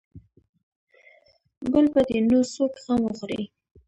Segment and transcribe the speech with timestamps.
[1.71, 3.43] بل به دې نو څوک غم وخوري.